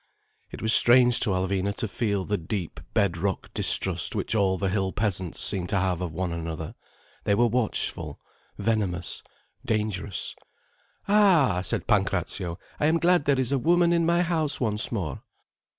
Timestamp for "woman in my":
13.59-14.23